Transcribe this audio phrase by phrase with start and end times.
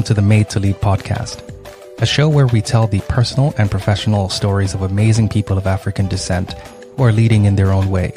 [0.00, 1.42] welcome to the Made to Lead podcast,
[2.00, 6.08] a show where we tell the personal and professional stories of amazing people of African
[6.08, 6.54] descent
[6.96, 8.14] who are leading in their own way.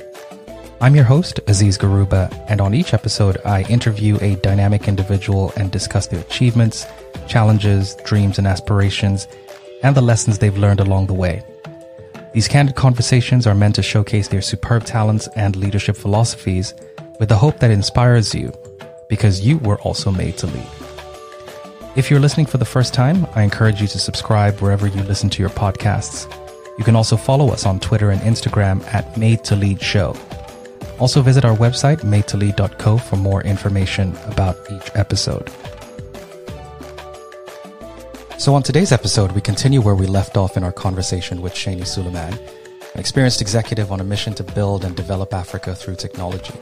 [0.79, 5.69] I'm your host, Aziz Garuba, and on each episode, I interview a dynamic individual and
[5.69, 6.85] discuss their achievements,
[7.27, 9.27] challenges, dreams, and aspirations,
[9.83, 11.43] and the lessons they've learned along the way.
[12.33, 16.73] These candid conversations are meant to showcase their superb talents and leadership philosophies
[17.19, 18.53] with the hope that inspires you
[19.09, 20.82] because you were also made to lead.
[21.95, 25.29] If you're listening for the first time, I encourage you to subscribe wherever you listen
[25.29, 26.25] to your podcasts.
[26.79, 30.17] You can also follow us on Twitter and Instagram at Made to Lead Show.
[30.97, 35.51] Also visit our website, madetolead.co, for more information about each episode.
[38.39, 41.83] So, on today's episode, we continue where we left off in our conversation with Seni
[41.83, 42.33] Sulyman,
[42.93, 46.55] an experienced executive on a mission to build and develop Africa through technology.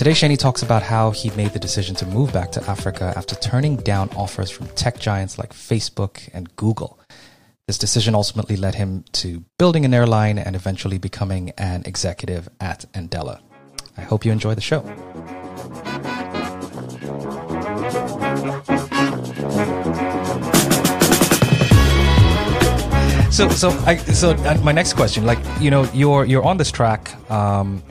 [0.00, 3.36] Today, Seni talks about how he made the decision to move back to Africa after
[3.36, 6.98] turning down offers from tech giants like Facebook and Google.
[7.66, 12.90] This decision ultimately led him to building an airline and eventually becoming an executive at
[12.94, 13.42] Andela.
[13.98, 14.80] I hope you enjoy the show.
[23.30, 26.70] So, so, I, so uh, my next question, like you know, you're you're on this
[26.70, 27.30] track.
[27.30, 27.82] Um,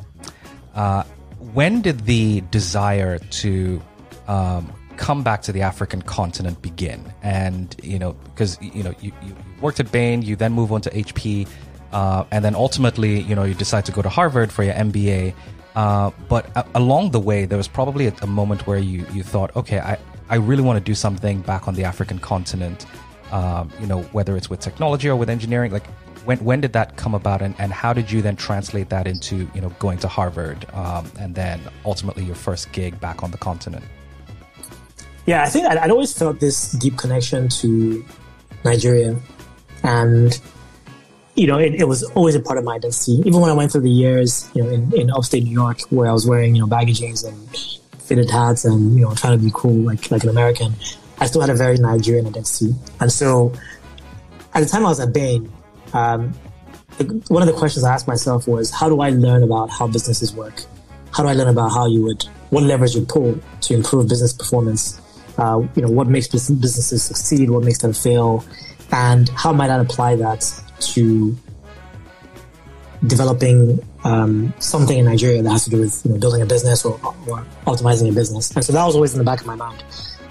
[0.74, 1.04] uh,
[1.54, 3.82] when did the desire to
[4.28, 7.14] um, come back to the African continent begin?
[7.22, 10.82] And you know, because you know, you, you worked at Bain, you then move on
[10.82, 11.48] to HP,
[11.92, 15.34] uh, and then ultimately, you know, you decide to go to Harvard for your MBA.
[15.76, 19.24] Uh, but a- along the way, there was probably a, a, moment where you you
[19.24, 19.98] thought, okay, I
[20.30, 22.86] I really want to do something back on the African continent.
[23.32, 25.86] Um, you know, whether it's with technology or with engineering, like
[26.30, 29.50] when when did that come about, and, and how did you then translate that into
[29.56, 33.38] you know going to Harvard, um, and then ultimately your first gig back on the
[33.40, 33.84] continent?
[35.26, 38.06] Yeah, I think I'd, I'd always felt this deep connection to
[38.64, 39.18] Nigeria,
[39.82, 40.40] and
[41.34, 43.14] you know, it, it, was always a part of my identity.
[43.26, 46.08] Even when I went through the years, you know, in, in upstate New York, where
[46.08, 47.58] I was wearing, you know, baggy jeans and
[47.98, 50.76] fitted hats and, you know, trying to be cool like, like an American,
[51.18, 52.76] I still had a very Nigerian identity.
[53.00, 53.54] And so
[54.54, 55.50] at the time I was at Bain,
[55.94, 56.34] um,
[57.28, 60.34] one of the questions I asked myself was, how do I learn about how businesses
[60.34, 60.64] work?
[61.12, 64.34] How do I learn about how you would, what levers you pull to improve business
[64.34, 65.02] performance?
[65.38, 67.50] Uh, you know, what makes businesses succeed?
[67.50, 68.44] What makes them fail?
[68.92, 70.46] And how might I apply that
[70.80, 71.38] to
[73.08, 76.84] developing um, something in Nigeria that has to do with you know, building a business
[76.84, 76.94] or,
[77.28, 78.52] or, optimizing a business?
[78.52, 79.84] And so that was always in the back of my mind.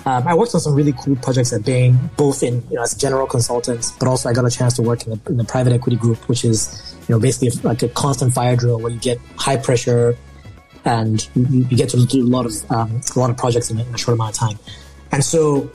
[0.07, 2.95] Um, I worked on some really cool projects at Bain, both in you know as
[2.95, 5.45] a general consultant, but also I got a chance to work in the, in the
[5.45, 8.99] private equity group, which is you know basically like a constant fire drill where you
[8.99, 10.17] get high pressure
[10.85, 13.79] and you, you get to do a lot of um, a lot of projects in,
[13.79, 14.59] in a short amount of time.
[15.13, 15.71] And so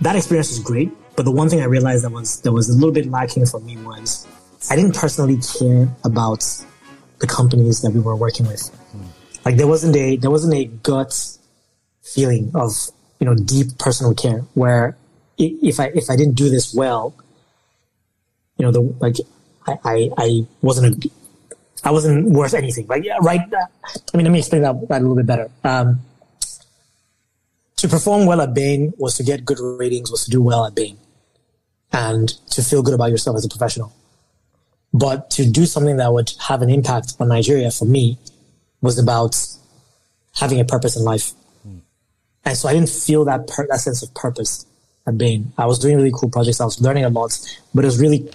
[0.00, 0.90] that experience was great.
[1.16, 3.60] But the one thing I realized that was that was a little bit lacking for
[3.60, 4.26] me was
[4.70, 6.44] I didn't personally care about
[7.18, 8.70] the companies that we were working with.
[9.44, 11.38] Like there wasn't a there wasn't a gut
[12.02, 12.72] feeling of
[13.18, 14.96] you know, deep personal care where
[15.38, 17.14] if I, if I didn't do this well,
[18.56, 19.16] you know, the, like,
[19.66, 21.10] I, I, I wasn't a,
[21.84, 22.86] I wasn't worth anything.
[22.86, 23.40] Like, yeah, right.
[23.40, 23.66] Uh,
[24.12, 25.50] I mean, let me explain that, that a little bit better.
[25.62, 26.00] Um,
[27.76, 30.74] to perform well at Bain was to get good ratings, was to do well at
[30.74, 30.96] Bain
[31.92, 33.94] and to feel good about yourself as a professional.
[34.92, 38.18] But to do something that would have an impact on Nigeria for me
[38.80, 39.36] was about
[40.36, 41.32] having a purpose in life
[42.46, 44.64] and so I didn't feel that per- that sense of purpose
[45.06, 45.52] at Bain.
[45.58, 46.60] I was doing really cool projects.
[46.60, 47.38] I was learning a lot,
[47.74, 48.30] but it was really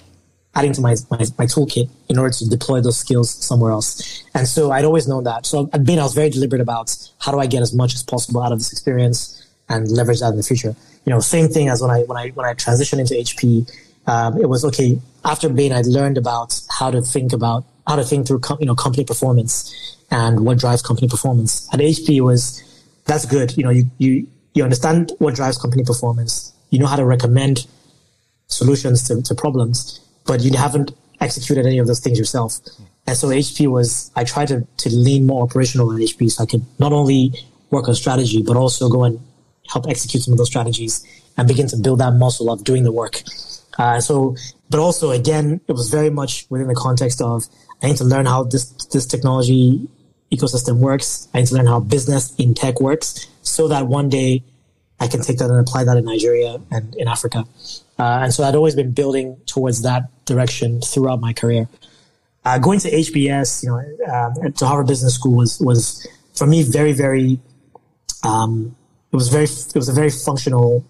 [0.54, 4.24] adding to my, my, my toolkit in order to deploy those skills somewhere else.
[4.34, 5.46] And so I'd always known that.
[5.46, 8.04] So at Bain, I was very deliberate about how do I get as much as
[8.04, 10.76] possible out of this experience and leverage that in the future.
[11.06, 13.72] You know, same thing as when I, when I, when I transitioned into HP,
[14.08, 15.00] um, it was okay.
[15.24, 18.66] After Bain, I learned about how to think about, how to think through, com- you
[18.66, 21.68] know, company performance and what drives company performance.
[21.74, 22.62] At HP, was,
[23.06, 23.56] that's good.
[23.58, 26.54] You know, you, you, you understand what drives company performance.
[26.70, 27.68] You know how to recommend
[28.48, 32.60] solutions to, to problems, but you haven't executed any of those things yourself.
[33.08, 36.46] And so HP was, I tried to, to lean more operational at HP so I
[36.46, 37.34] could not only
[37.70, 39.20] work on strategy, but also go and
[39.72, 41.06] help execute some of those strategies
[41.38, 43.22] and begin to build that muscle of doing the work.
[43.78, 44.36] Uh, so,
[44.70, 47.48] but also again, it was very much within the context of
[47.82, 49.88] I need to learn how this, this technology
[50.32, 51.28] ecosystem works.
[51.34, 54.44] I need to learn how business in tech works so that one day
[55.00, 57.46] I can take that and apply that in Nigeria and in Africa.
[58.00, 61.68] Uh, and so I'd always been building towards that direction throughout my career.
[62.44, 66.64] Uh, going to HBS, you know, uh, to Harvard Business School was was for me
[66.64, 67.40] very very
[68.24, 68.76] um,
[69.12, 70.86] it was very, it was a very functional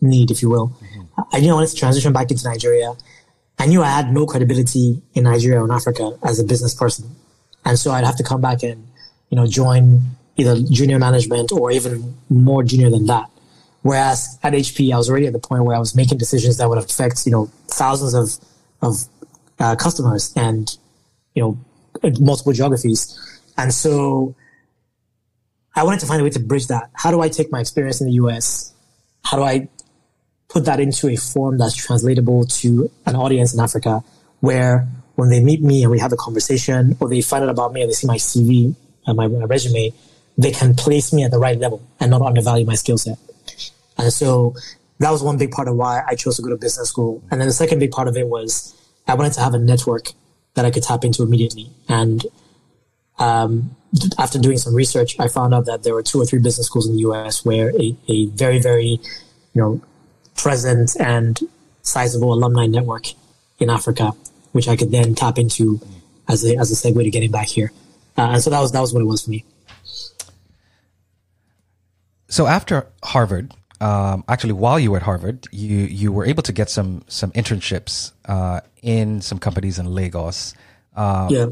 [0.00, 0.68] need, if you will.
[0.68, 1.20] Mm-hmm.
[1.32, 2.92] I knew I wanted to transition back into Nigeria.
[3.58, 7.14] I knew I had no credibility in Nigeria or in Africa as a business person.
[7.64, 8.85] And so I'd have to come back and,
[9.30, 10.00] you know, join
[10.36, 13.30] either junior management or even more junior than that.
[13.82, 16.68] Whereas at HP, I was already at the point where I was making decisions that
[16.68, 18.44] would affect, you know, thousands of,
[18.82, 19.04] of
[19.58, 20.76] uh, customers and,
[21.34, 21.58] you know,
[22.20, 23.16] multiple geographies.
[23.56, 24.34] And so
[25.74, 26.90] I wanted to find a way to bridge that.
[26.94, 28.74] How do I take my experience in the US?
[29.24, 29.68] How do I
[30.48, 34.02] put that into a form that's translatable to an audience in Africa
[34.40, 37.72] where when they meet me and we have a conversation or they find out about
[37.72, 38.74] me and they see my CV
[39.14, 39.92] my, my resume,
[40.38, 43.18] they can place me at the right level and not undervalue my skill set.
[43.98, 44.54] And so
[44.98, 47.22] that was one big part of why I chose to go to business school.
[47.30, 48.74] And then the second big part of it was
[49.06, 50.12] I wanted to have a network
[50.54, 51.70] that I could tap into immediately.
[51.88, 52.24] And
[53.18, 53.76] um,
[54.18, 56.86] after doing some research, I found out that there were two or three business schools
[56.86, 57.44] in the U.S.
[57.44, 59.00] where a, a very, very,
[59.54, 59.80] you know,
[60.36, 61.38] present and
[61.82, 63.06] sizable alumni network
[63.58, 64.12] in Africa,
[64.52, 65.80] which I could then tap into
[66.28, 67.72] as a as a segue to getting back here.
[68.16, 69.44] Uh, and so that was that was what it was for me.
[72.28, 76.52] So after Harvard, um, actually, while you were at Harvard, you you were able to
[76.52, 80.54] get some some internships uh, in some companies in Lagos.
[80.94, 81.46] Um, yeah.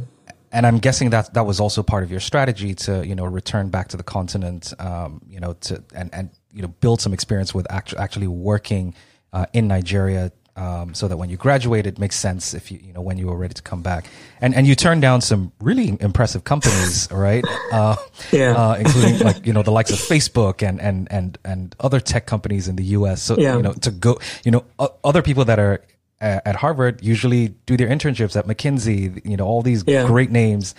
[0.50, 3.70] And I'm guessing that that was also part of your strategy to you know return
[3.70, 7.54] back to the continent, um, you know, to and and you know build some experience
[7.54, 8.94] with actually actually working
[9.32, 12.92] uh, in Nigeria um, so that when you graduate, it makes sense if you you
[12.92, 14.06] know when you were ready to come back.
[14.40, 17.44] And and you turned down some really impressive companies, right?
[17.72, 17.96] Uh,
[18.30, 22.00] yeah, uh, including like you know the likes of Facebook and and and and other
[22.00, 23.22] tech companies in the U.S.
[23.22, 23.56] So yeah.
[23.56, 24.64] you know to go, you know,
[25.02, 25.82] other people that are
[26.20, 29.24] at Harvard usually do their internships at McKinsey.
[29.28, 30.06] You know, all these yeah.
[30.06, 30.74] great names,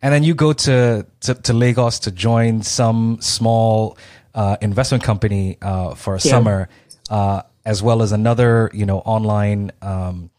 [0.00, 3.98] and then you go to to, to Lagos to join some small
[4.34, 6.30] uh, investment company uh, for a yeah.
[6.30, 6.68] summer.
[7.10, 10.30] Uh, as well as another, you know, online um,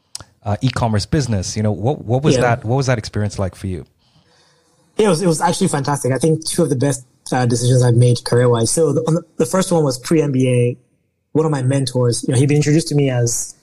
[0.44, 1.56] uh, e-commerce business.
[1.56, 2.42] You know, what what was yeah.
[2.42, 2.66] that?
[2.66, 3.86] What was that experience like for you?
[4.98, 6.12] It was it was actually fantastic.
[6.12, 8.72] I think two of the best uh, decisions I've made career wise.
[8.72, 10.78] So the, the, the, first one was pre MBA.
[11.34, 13.54] One of my mentors, you know, he'd been introduced to me as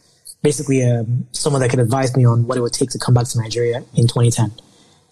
[0.43, 3.27] basically um, someone that could advise me on what it would take to come back
[3.27, 4.53] to Nigeria in 2010.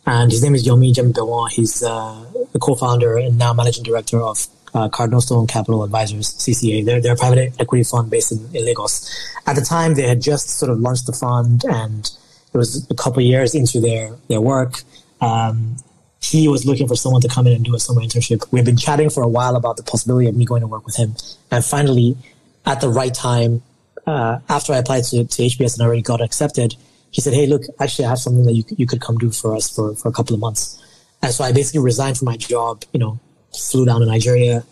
[0.06, 1.50] And his name is Yomi Jemibewon.
[1.50, 6.84] He's uh, the co-founder and now managing director of uh, Cardinal Stone Capital Advisors, CCA.
[6.84, 9.08] They're, they're a private equity fund based in, in, Lagos.
[9.46, 12.10] At the time, they had just sort of launched the fund and
[12.52, 14.82] it was a couple years into their, their work.
[15.20, 15.76] Um,
[16.20, 18.50] he was looking for someone to come in and do a summer internship.
[18.50, 20.96] We've been chatting for a while about the possibility of me going to work with
[20.96, 21.14] him.
[21.50, 22.16] And finally,
[22.64, 23.62] at the right time,
[24.06, 26.74] uh, after I applied to, to HBS and already got accepted,
[27.10, 29.54] he said, Hey, look, actually, I have something that you, you could come do for
[29.54, 30.80] us for, for a couple of months.
[31.22, 33.20] And so I basically resigned from my job, you know,
[33.56, 34.64] flew down to Nigeria,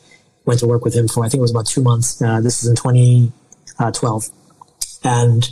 [0.45, 2.21] went to work with him for I think it was about two months.
[2.21, 4.31] Uh, this is in 2012,
[5.05, 5.51] and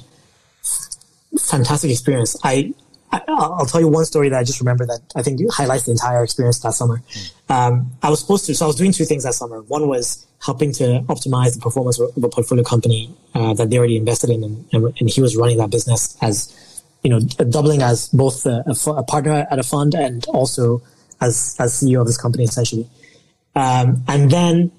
[1.39, 2.37] fantastic experience.
[2.43, 2.75] I,
[3.13, 5.93] I will tell you one story that I just remember that I think highlights the
[5.93, 7.03] entire experience that summer.
[7.49, 9.63] Um, I was supposed to, so I was doing two things that summer.
[9.63, 13.97] One was helping to optimize the performance of a portfolio company uh, that they already
[13.97, 18.47] invested in, and, and, he was running that business as you know doubling as both
[18.47, 20.83] a, a partner at a fund and also
[21.21, 22.89] as as CEO of this company essentially.
[23.55, 24.73] Um, and then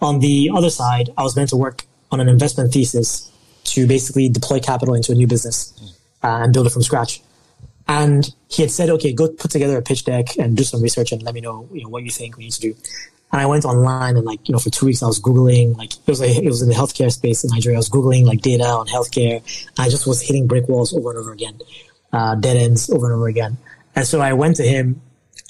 [0.00, 3.30] on the other side, I was meant to work on an investment thesis
[3.64, 5.72] to basically deploy capital into a new business
[6.22, 7.22] uh, and build it from scratch.
[7.86, 11.12] And he had said, okay, go put together a pitch deck and do some research
[11.12, 12.74] and let me know, you know, what you think we need to do.
[13.32, 15.92] And I went online and like, you know, for two weeks I was Googling, like
[15.92, 17.76] it was, it was in the healthcare space in Nigeria.
[17.76, 19.42] I was Googling like data on healthcare.
[19.78, 21.58] I just was hitting brick walls over and over again,
[22.12, 23.58] uh, dead ends over and over again.
[23.94, 25.00] And so I went to him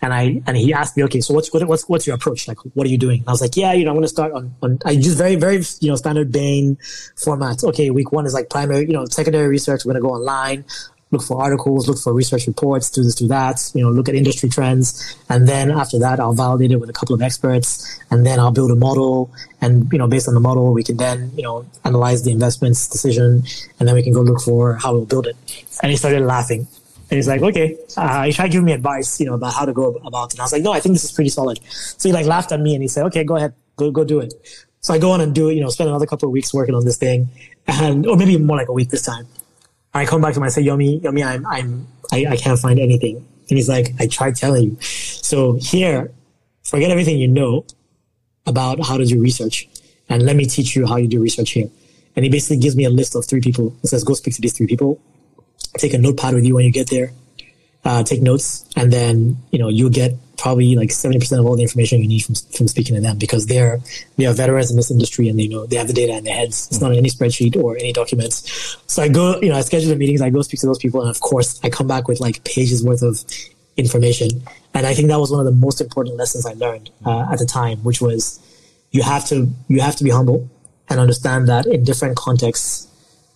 [0.01, 2.47] and I and he asked me, okay, so what's what's what's your approach?
[2.47, 3.21] Like, what are you doing?
[3.21, 5.15] And I was like, yeah, you know, I'm going to start on, on I use
[5.15, 6.77] very very you know standard Bain
[7.17, 7.65] formats.
[7.65, 9.85] Okay, week one is like primary, you know, secondary research.
[9.85, 10.65] We're going to go online,
[11.11, 13.73] look for articles, look for research reports, do this, do that.
[13.75, 16.93] You know, look at industry trends, and then after that, I'll validate it with a
[16.93, 20.41] couple of experts, and then I'll build a model, and you know, based on the
[20.41, 23.43] model, we can then you know analyze the investments decision,
[23.81, 25.37] and then we can go look for how we'll build it.
[25.83, 26.69] And he started laughing.
[27.11, 29.73] And he's like, okay, uh, he tried giving me advice, you know, about how to
[29.73, 30.35] go about it.
[30.35, 31.59] And I was like, no, I think this is pretty solid.
[31.65, 34.21] So he like laughed at me and he said, okay, go ahead, go, go do
[34.21, 34.35] it.
[34.81, 36.75] So I go on and do it, you know, spend another couple of weeks working
[36.75, 37.29] on this thing
[37.67, 39.27] and, or maybe more like a week this time.
[39.95, 42.79] I come back to him I say, Yomi, Yomi, I'm, I'm, I, I can't find
[42.79, 43.17] anything.
[43.17, 44.77] And he's like, I tried telling you.
[44.81, 46.13] So here,
[46.63, 47.65] forget everything you know
[48.47, 49.67] about how to do research
[50.11, 51.71] and let me teach you how you do research here.
[52.17, 53.75] And he basically gives me a list of three people.
[53.81, 55.01] He says, go speak to these three people
[55.79, 57.13] take a notepad with you when you get there.
[57.85, 61.57] uh, take notes, and then you know you'll get probably like seventy percent of all
[61.57, 63.79] the information you need from from speaking to them because they're
[64.17, 66.35] they are veterans in this industry and they know they have the data in their
[66.35, 66.69] heads.
[66.71, 68.77] It's not in any spreadsheet or any documents.
[68.87, 71.01] So I go, you know, I schedule the meetings, I go speak to those people,
[71.01, 73.25] and of course I come back with like pages worth of
[73.77, 74.29] information.
[74.75, 77.39] And I think that was one of the most important lessons I learned uh, at
[77.39, 78.39] the time, which was
[78.91, 80.49] you have to you have to be humble
[80.91, 82.87] and understand that in different contexts,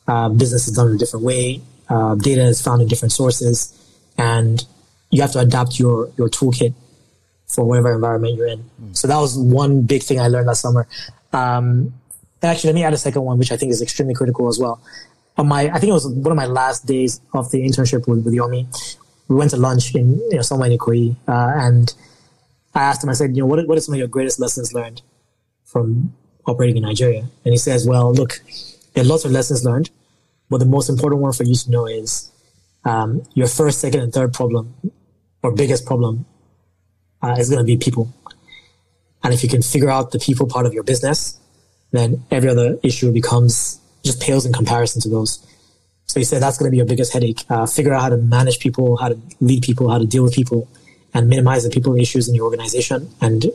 [0.08, 1.62] uh, business is done in a different way.
[1.88, 3.78] Uh, data is found in different sources
[4.18, 4.64] and
[5.10, 6.74] you have to adapt your your toolkit
[7.46, 8.64] for whatever environment you're in.
[8.82, 8.96] Mm.
[8.96, 10.88] So that was one big thing I learned last summer.
[11.32, 11.92] Um,
[12.42, 14.80] actually, let me add a second one, which I think is extremely critical as well.
[15.36, 18.24] On my, I think it was one of my last days of the internship with,
[18.24, 18.66] with Yomi.
[19.28, 21.92] We went to lunch in you know somewhere in Ikoyi, uh, and
[22.74, 23.10] I asked him.
[23.10, 25.02] I said, you know, what what are some of your greatest lessons learned
[25.64, 26.12] from
[26.46, 27.20] operating in Nigeria?
[27.44, 28.40] And he says, well, look,
[28.94, 29.90] there are lots of lessons learned,
[30.52, 32.30] but the most important one for you to know is
[32.84, 34.74] um, your first, second, and third problem
[35.42, 36.24] or biggest problem
[37.22, 38.12] uh, is going to be people.
[39.24, 41.38] And if you can figure out the people part of your business,
[41.92, 45.44] then every other issue becomes just pales in comparison to those.
[46.06, 47.44] So he said that's going to be your biggest headache.
[47.48, 50.34] Uh, figure out how to manage people, how to lead people, how to deal with
[50.34, 50.68] people,
[51.14, 53.46] and minimize the people issues in your organization, and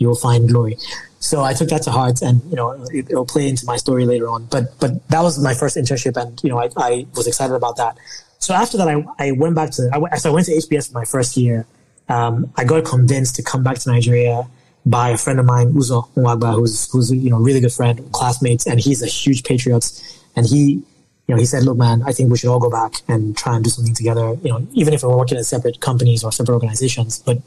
[0.00, 0.76] you will find glory.
[1.20, 4.04] So I took that to heart, and you know it, will play into my story
[4.06, 4.46] later on.
[4.46, 7.76] But but that was my first internship, and you know I, I was excited about
[7.76, 7.96] that.
[8.40, 10.98] So after that, I, I went back to, I, so I went to HBS for
[10.98, 11.66] my first year.
[12.08, 14.48] Um, I got convinced to come back to Nigeria
[14.86, 18.66] by a friend of mine, Uzo Nwagba, who's, who's, you know, really good friend, classmates,
[18.66, 20.02] and he's a huge patriot.
[20.34, 20.84] And he, you
[21.28, 23.62] know, he said, look, man, I think we should all go back and try and
[23.62, 27.18] do something together, you know, even if we're working in separate companies or separate organizations,
[27.18, 27.38] but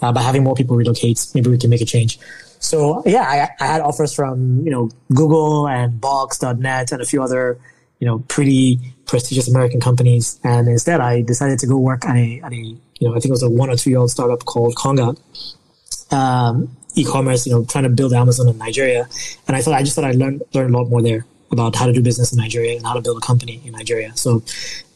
[0.00, 2.18] uh, by having more people relocate, maybe we can make a change.
[2.60, 7.22] So yeah, I, I had offers from, you know, Google and Box.net and a few
[7.22, 7.58] other,
[8.00, 10.40] you know, pretty prestigious American companies.
[10.44, 13.26] And instead, I decided to go work at a, at a you know, I think
[13.26, 15.16] it was a one or two year old startup called Konga.
[16.10, 19.08] Um, e-commerce, you know, trying to build Amazon in Nigeria.
[19.46, 21.86] And I thought, I just thought I'd learn, learn a lot more there about how
[21.86, 24.16] to do business in Nigeria and how to build a company in Nigeria.
[24.16, 24.42] So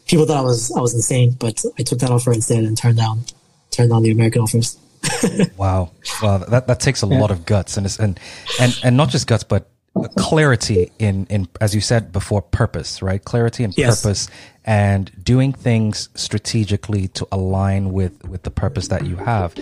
[0.06, 2.98] people thought I was, I was insane, but I took that offer instead and turned
[2.98, 3.24] down,
[3.72, 4.78] turned on the American offers.
[5.56, 5.90] wow.
[6.22, 7.18] Well, that, that takes a yeah.
[7.18, 8.20] lot of guts and, and,
[8.60, 9.68] and, and not just guts, but
[10.16, 14.00] clarity in in as you said before purpose right clarity and yes.
[14.00, 14.28] purpose
[14.64, 19.52] and doing things strategically to align with with the purpose that you have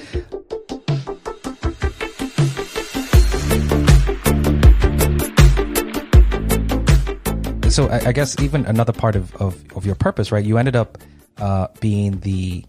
[7.73, 10.77] so I, I, guess even another part of, of, of your purpose right you ended
[10.77, 10.99] up
[11.39, 12.65] uh, being the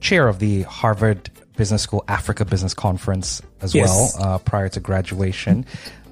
[0.00, 4.16] chair of the harvard business school africa business conference as yes.
[4.18, 5.64] well uh, prior to graduation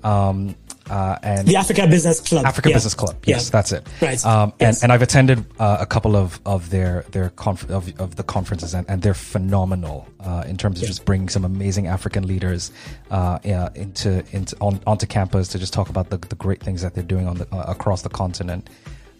[0.04, 0.54] um,
[0.90, 2.46] uh, and the Africa Business Club.
[2.46, 2.76] Africa yeah.
[2.76, 3.16] Business Club.
[3.24, 3.50] Yes, yeah.
[3.50, 3.86] that's it.
[4.00, 4.24] Right.
[4.24, 4.78] Um, yes.
[4.78, 8.22] and, and I've attended uh, a couple of, of their their conf- of, of the
[8.22, 12.72] conferences, and, and they're phenomenal uh, in terms of just bringing some amazing African leaders
[13.10, 13.38] uh,
[13.74, 17.04] into into on, onto campus to just talk about the, the great things that they're
[17.04, 18.68] doing on the uh, across the continent.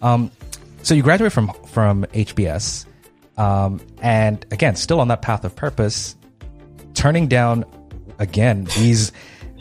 [0.00, 0.30] Um,
[0.82, 2.86] so you graduate from from HBS,
[3.38, 6.16] um, and again, still on that path of purpose,
[6.94, 7.64] turning down
[8.18, 9.12] again these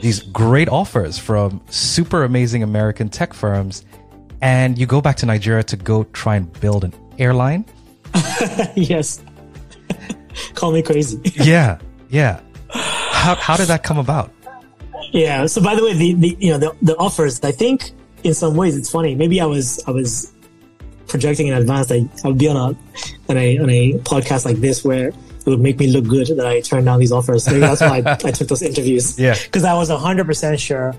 [0.02, 3.86] these great offers from super amazing American tech firms,
[4.42, 7.66] and you go back to Nigeria to go try and build an airline.
[8.76, 9.24] yes.
[10.54, 11.20] Call me crazy.
[11.36, 11.80] yeah,
[12.10, 12.42] yeah.
[12.70, 14.32] How, how did that come about?
[15.12, 15.46] Yeah.
[15.46, 17.92] So by the way, the, the you know the, the offers, I think
[18.24, 19.16] in some ways it's funny.
[19.16, 20.34] Maybe I was I was
[21.08, 21.88] projecting in advance.
[21.88, 22.78] that I would be on a
[23.30, 26.46] on a on a podcast like this where it would make me look good that
[26.46, 27.48] I turned down these offers.
[27.48, 29.18] Maybe that's why I, I took those interviews.
[29.18, 29.36] Yeah.
[29.42, 30.94] Because I was 100% sure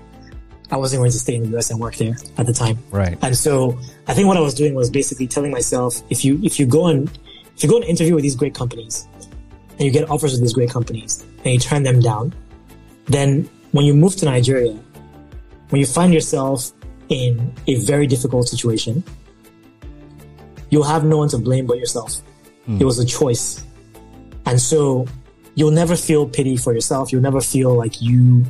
[0.71, 2.79] I wasn't going to stay in the US and work there at the time.
[2.89, 3.15] Right.
[3.21, 6.59] And so I think what I was doing was basically telling myself, if you, if
[6.59, 7.09] you go and,
[7.55, 9.07] if you go and interview with these great companies
[9.71, 12.33] and you get offers with these great companies and you turn them down,
[13.05, 14.73] then when you move to Nigeria,
[15.69, 16.71] when you find yourself
[17.09, 19.03] in a very difficult situation,
[20.69, 22.21] you'll have no one to blame but yourself.
[22.67, 22.81] Mm.
[22.81, 23.63] It was a choice
[24.49, 25.07] and so
[25.53, 27.11] you'll never feel pity for yourself.
[27.11, 28.45] You'll never feel like you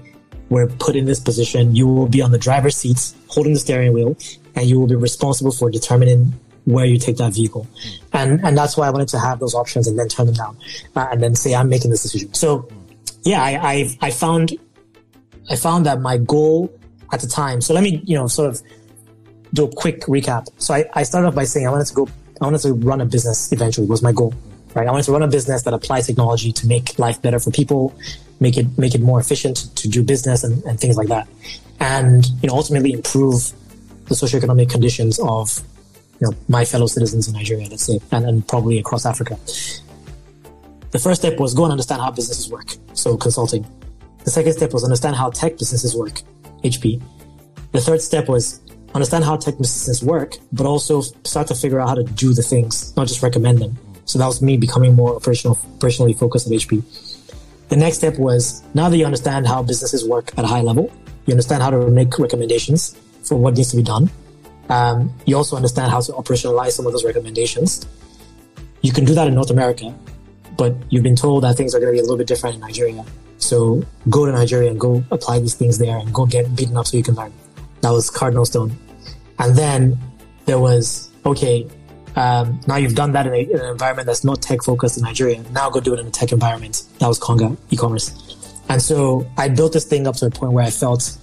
[0.50, 1.76] were put in this position.
[1.76, 4.16] You will be on the driver's seat holding the steering wheel
[4.56, 6.34] and you will be responsible for determining
[6.64, 7.68] where you take that vehicle.
[8.14, 10.58] And, and that's why I wanted to have those options and then turn them down
[10.96, 12.34] uh, and then say, I'm making this decision.
[12.34, 12.70] So
[13.24, 14.58] yeah, I, I, I found,
[15.50, 16.74] I found that my goal
[17.12, 17.60] at the time.
[17.60, 18.62] So let me, you know, sort of
[19.54, 20.48] do a quick recap.
[20.58, 22.08] So I, I started off by saying I wanted to go,
[22.42, 24.34] I wanted to run a business eventually was my goal
[24.74, 24.88] right?
[24.88, 27.96] I wanted to run a business that applies technology to make life better for people,
[28.40, 31.28] make it make it more efficient to do business and, and things like that,
[31.80, 33.52] and you know ultimately improve
[34.06, 35.62] the socioeconomic conditions of
[36.20, 39.38] you know my fellow citizens in Nigeria, let's say, and, and probably across Africa.
[40.92, 42.74] The first step was go and understand how businesses work.
[42.94, 43.66] So consulting.
[44.26, 46.22] The second step was understand how tech businesses work.
[46.64, 47.02] HP.
[47.72, 48.60] The third step was
[48.94, 52.42] understand how tech businesses work, but also start to figure out how to do the
[52.42, 53.78] things, not just recommend them.
[54.06, 56.84] So that was me becoming more operational, operationally focused at HP.
[57.70, 60.92] The next step was now that you understand how businesses work at a high level,
[61.28, 64.10] you understand how to make recommendations for what needs to be done.
[64.70, 67.86] Um, you also understand how to operationalize some of those recommendations.
[68.82, 69.94] You can do that in North America,
[70.58, 72.62] but you've been told that things are going to be a little bit different in
[72.62, 73.06] Nigeria.
[73.38, 76.88] So go to Nigeria and go apply these things there and go get beaten up
[76.88, 77.34] so you can learn.
[77.82, 78.78] That was Cardinal Stone.
[79.38, 79.98] And then
[80.46, 81.68] there was, okay,
[82.16, 85.04] um, now you've done that in, a, in, an environment that's not tech focused in
[85.04, 85.42] Nigeria.
[85.52, 86.84] Now go do it in a tech environment.
[87.00, 88.12] That was Konga e-commerce.
[88.68, 91.18] And so I built this thing up to a point where I felt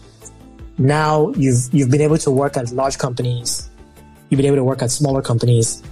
[0.78, 3.68] now you've, you've been able to work at large companies.
[4.30, 5.82] You've been able to work at smaller companies,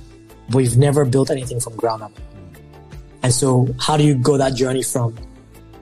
[0.51, 2.13] but you've never built anything from ground up.
[3.23, 5.17] And so how do you go that journey from,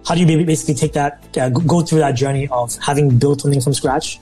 [0.06, 3.60] how do you basically take that, uh, go through that journey of having built something
[3.60, 4.20] from scratch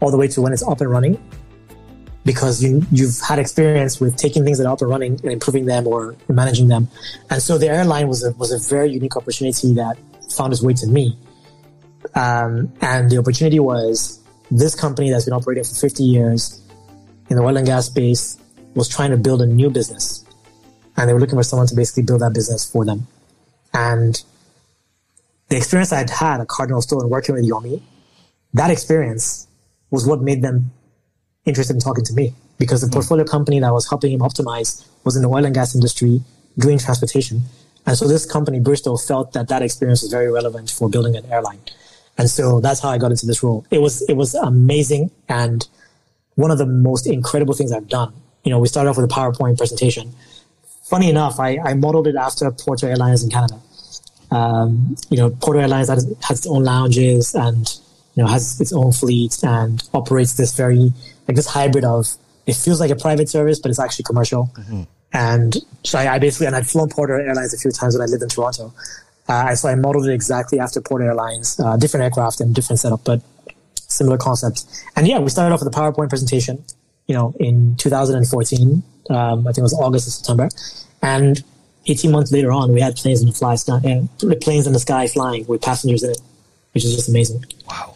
[0.00, 1.18] all the way to when it's up and running
[2.24, 5.66] because you, you've had experience with taking things that are up and running and improving
[5.66, 6.88] them or managing them.
[7.30, 9.98] And so the airline was a, was a very unique opportunity that
[10.30, 11.18] found its way to me.
[12.14, 14.20] Um, and the opportunity was
[14.50, 16.62] this company that's been operating for 50 years
[17.28, 18.38] in the oil and gas space
[18.74, 20.24] was trying to build a new business.
[20.96, 23.06] And they were looking for someone to basically build that business for them.
[23.72, 24.22] And
[25.48, 27.82] the experience I had had at Cardinal Stone working with Yomi,
[28.54, 29.48] that experience
[29.94, 30.72] was what made them
[31.46, 32.94] interested in talking to me because the hmm.
[32.94, 36.20] portfolio company that was helping him optimize was in the oil and gas industry
[36.58, 37.42] doing transportation.
[37.86, 41.24] And so this company, Bristow, felt that that experience was very relevant for building an
[41.30, 41.60] airline.
[42.18, 43.66] And so that's how I got into this role.
[43.70, 45.66] It was, it was amazing and
[46.36, 48.12] one of the most incredible things I've done.
[48.44, 50.12] You know, we started off with a PowerPoint presentation.
[50.84, 53.60] Funny enough, I, I modeled it after Porter Airlines in Canada.
[54.30, 57.68] Um, you know, Porter Airlines has, has its own lounges and,
[58.14, 60.92] you know, has its own fleet and operates this very
[61.26, 62.06] like this hybrid of
[62.46, 64.50] it feels like a private service, but it's actually commercial.
[64.54, 64.82] Mm-hmm.
[65.12, 68.10] And so I, I, basically, and I'd flown Porter Airlines a few times when I
[68.10, 68.74] lived in Toronto.
[69.28, 73.04] Uh, so I modeled it exactly after Porter Airlines, uh, different aircraft and different setup,
[73.04, 73.22] but
[73.72, 74.64] similar concept.
[74.96, 76.62] And yeah, we started off with a PowerPoint presentation,
[77.06, 78.82] you know, in 2014.
[79.10, 80.48] Um, I think it was August or September.
[81.00, 81.42] And
[81.86, 84.80] 18 months later on, we had planes in the fly sky, uh, planes in the
[84.80, 86.20] sky flying with passengers in it,
[86.72, 87.44] which is just amazing.
[87.68, 87.94] Wow.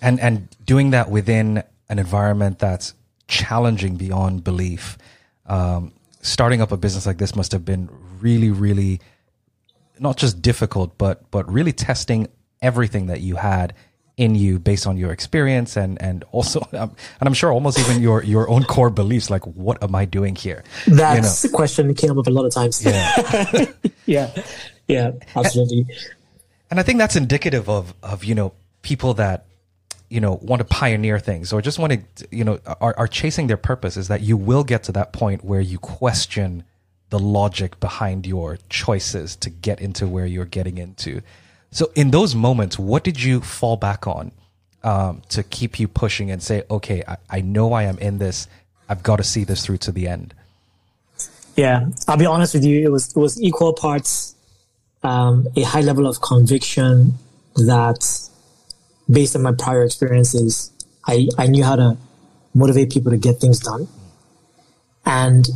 [0.00, 2.94] And, and doing that within an environment that's
[3.26, 4.98] challenging beyond belief.
[5.46, 7.88] Um, starting up a business like this must have been
[8.20, 9.00] really, really
[9.98, 12.28] not just difficult, but but really testing
[12.60, 13.74] everything that you had
[14.16, 18.02] in you based on your experience and and also um, and I'm sure almost even
[18.02, 21.52] your your own core beliefs like what am I doing here that's you know?
[21.52, 23.64] the question came up a lot of times yeah
[24.06, 24.42] yeah
[24.88, 25.88] yeah absolutely and,
[26.72, 29.46] and I think that's indicative of of you know people that
[30.08, 33.46] you know want to pioneer things or just want to you know are, are chasing
[33.46, 36.64] their purpose is that you will get to that point where you question
[37.10, 41.22] the logic behind your choices to get into where you're getting into.
[41.70, 44.32] So in those moments what did you fall back on
[44.82, 48.48] um, to keep you pushing and say okay I, I know i am in this.
[48.88, 50.34] I've got to see this through to the end.
[51.56, 52.84] Yeah i'll be honest with you.
[52.84, 54.34] It was it was equal parts
[55.02, 57.14] um, a high level of conviction
[57.54, 58.28] that
[59.10, 60.70] based on my prior experiences,
[61.06, 61.96] I, I knew how to
[62.54, 63.88] motivate people to get things done.
[65.06, 65.48] And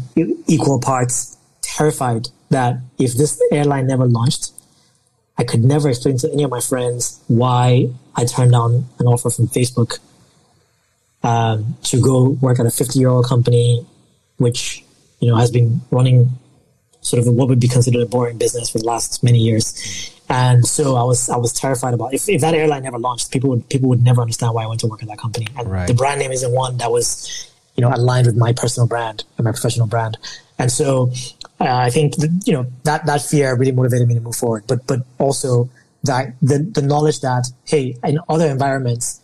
[0.47, 4.53] equal parts terrified that if this airline never launched,
[5.37, 9.31] I could never explain to any of my friends why I turned down an offer
[9.31, 9.99] from Facebook
[11.23, 13.87] um, to go work at a 50 year old company,
[14.37, 14.85] which,
[15.21, 16.31] you know, has been running
[17.01, 20.12] sort of what would be considered a boring business for the last many years.
[20.33, 23.51] And so I was I was terrified about if, if that airline never launched, people
[23.51, 25.47] would people would never understand why I went to work at that company.
[25.59, 25.87] And right.
[25.87, 29.45] the brand name isn't one that was, you know, aligned with my personal brand and
[29.45, 30.17] my professional brand.
[30.59, 31.13] And so
[31.61, 32.15] uh, I think
[32.47, 34.65] you know that that fear really motivated me to move forward.
[34.67, 35.69] But but also
[36.05, 39.21] that the the knowledge that hey, in other environments,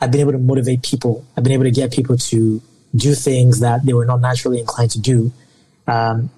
[0.00, 1.26] I've been able to motivate people.
[1.36, 2.62] I've been able to get people to
[2.94, 5.32] do things that they were not naturally inclined to do.
[5.88, 6.30] Um,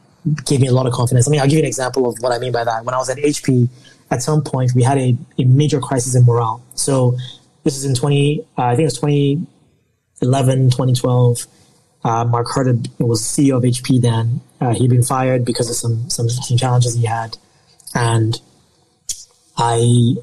[0.47, 1.29] gave me a lot of confidence.
[1.29, 2.87] I mean, I'll give you an example of what I mean by that.
[2.87, 3.69] When I was at HP,
[4.11, 6.63] at some point we had a, a major crisis in morale.
[6.75, 7.17] So
[7.65, 11.47] this is in 20, uh, I think it was 2011, 2012.
[12.05, 14.41] Uh, Mark Hurd was CEO of HP then.
[14.61, 17.37] Uh, he'd been fired because of some, some, some challenges he had.
[17.95, 18.41] And
[19.57, 20.15] I,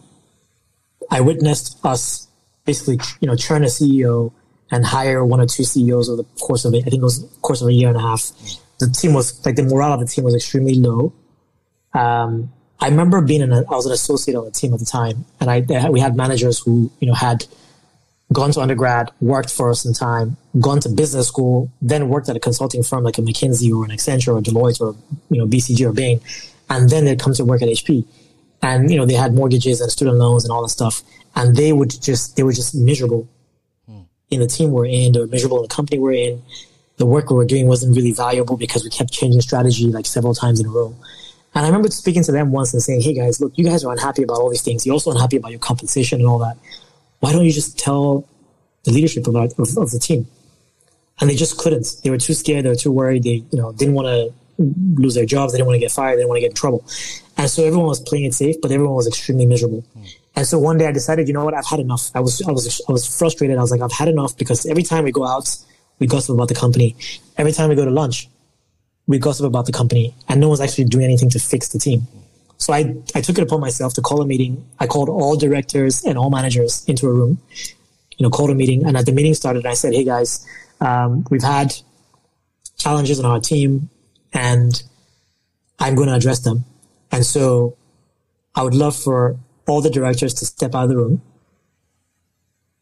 [1.12, 2.28] I witnessed us
[2.65, 4.32] basically, you know, churn a CEO
[4.71, 6.80] and hire one or two CEOs over the course of it.
[6.80, 8.32] I think it was course of a year and a half.
[8.80, 11.13] The team was like the morale of the team was extremely low.
[11.93, 14.86] Um, I remember being in a, I was an associate on the team at the
[14.86, 17.46] time, and I we had managers who you know had
[18.34, 22.36] gone to undergrad, worked for us in time, gone to business school, then worked at
[22.36, 24.96] a consulting firm like a McKinsey or an Accenture or Deloitte or
[25.30, 26.20] you know BCG or Bain,
[26.70, 28.06] and then they'd come to work at HP,
[28.62, 31.02] and you know they had mortgages and student loans and all that stuff,
[31.36, 33.28] and they would just they were just miserable
[33.88, 34.02] hmm.
[34.30, 36.42] in the team we're in, they were miserable in the company we're in.
[36.98, 40.34] The work we were doing wasn't really valuable because we kept changing strategy like several
[40.34, 40.96] times in a row.
[41.56, 43.91] And I remember speaking to them once and saying, "Hey guys, look, you guys are
[43.91, 44.86] unhappy about all these things.
[44.86, 46.58] You're also unhappy about your compensation and all that
[47.26, 48.28] why don't you just tell
[48.84, 50.28] the leadership about of, of the team?
[51.20, 51.88] And they just couldn't.
[52.04, 52.65] They were too scared.
[52.65, 53.24] They were too worried.
[53.24, 54.34] They, you know, didn't want to
[55.02, 55.52] lose their jobs.
[55.52, 56.18] They didn't want to get fired.
[56.18, 56.86] They didn't want to get in trouble.
[57.38, 59.84] And so everyone was playing it safe, but everyone was extremely miserable.
[59.98, 60.15] Mm.
[60.36, 61.56] And so one day I decided, you know what?
[61.56, 62.12] I've had enough.
[62.13, 63.58] I was, I was, I was frustrated.
[63.58, 65.50] I was like, I've had enough because every time we go out,
[66.00, 66.96] we gossip about the company.
[67.38, 68.30] Every time we go to lunch,
[69.08, 72.08] we gossip about the company and no one's actually doing anything to fix the team.
[72.58, 74.68] So I, I took it upon myself to call a meeting.
[74.80, 77.39] I called all directors and all managers into a room,
[78.18, 78.86] you know, called a meeting.
[78.86, 80.46] And at the meeting started, I said, Hey guys,
[80.80, 81.74] um, we've had
[82.78, 83.89] challenges in our team
[84.34, 84.82] and
[85.80, 86.65] I'm going to address them.
[87.12, 87.78] And so
[88.56, 89.38] I would love for
[89.68, 91.22] all the directors to step out of the room.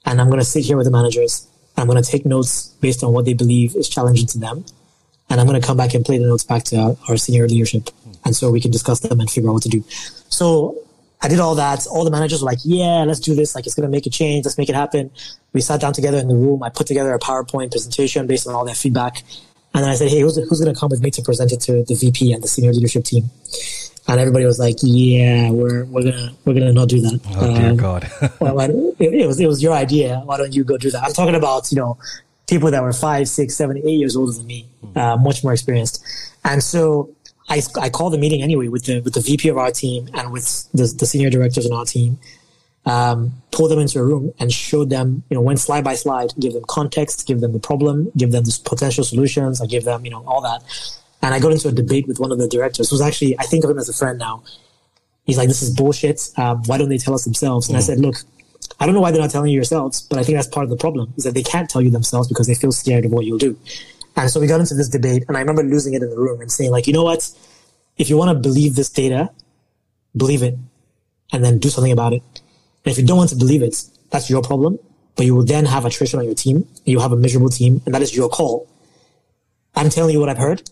[0.06, 1.48] And I'm going to sit here with the managers.
[1.78, 4.66] I'm going to take notes based on what they believe is challenging to them.
[5.34, 7.48] And I'm going to come back and play the notes back to our, our senior
[7.48, 7.90] leadership
[8.24, 9.84] and so we can discuss them and figure out what to do.
[10.30, 10.78] So
[11.24, 11.88] I did all that.
[11.88, 13.56] All the managers were like, "Yeah, let's do this.
[13.56, 14.46] Like, it's gonna make a change.
[14.46, 15.10] Let's make it happen."
[15.52, 16.62] We sat down together in the room.
[16.62, 19.24] I put together a PowerPoint presentation based on all that feedback,
[19.74, 21.84] and then I said, "Hey, who's who's gonna come with me to present it to
[21.84, 23.32] the VP and the senior leadership team?"
[24.08, 27.70] And everybody was like, "Yeah, we're we're gonna we're gonna not do that." Oh dear
[27.72, 28.12] um, God!
[28.40, 30.22] well, it, it was it was your idea.
[30.26, 31.04] Why don't you go do that?
[31.04, 31.98] I'm talking about you know
[32.48, 36.04] people that were five, six, seven, eight years older than me, uh, much more experienced,
[36.44, 37.14] and so
[37.50, 40.32] I, I called the meeting anyway with the with the VP of our team and
[40.32, 42.20] with the, the senior directors on our team.
[42.86, 46.34] Um, pulled them into a room and showed them, you know, went slide by slide,
[46.38, 49.62] give them context, give them the problem, give them the potential solutions.
[49.62, 50.64] I give them, you know, all that.
[51.22, 53.64] And I got into a debate with one of the directors who's actually, I think
[53.64, 54.44] of him as a friend now.
[55.24, 56.30] He's like, this is bullshit.
[56.36, 57.70] Um, why don't they tell us themselves?
[57.70, 57.78] And.
[57.78, 58.18] I said, look,
[58.80, 60.70] I don't know why they're not telling you yourselves, but I think that's part of
[60.70, 63.26] the problem is that they can't tell you themselves because they feel scared of what
[63.26, 63.58] you'll do.
[64.16, 66.42] And so we got into this debate, and I remember losing it in the room
[66.42, 67.30] and saying, like, you know what?
[67.98, 69.32] If you want to believe this data,
[70.16, 70.58] believe it,
[71.32, 72.22] and then do something about it.
[72.86, 74.78] And if you don't want to believe it, that's your problem.
[75.16, 76.68] But you will then have attrition on your team.
[76.86, 78.68] You'll have a miserable team, and that is your call.
[79.76, 80.70] I'm telling you what I've heard,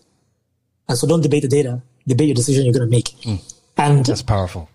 [0.88, 1.82] and so don't debate the data.
[2.06, 3.10] Debate your decision you're going to make.
[3.22, 4.68] Mm, and that's powerful.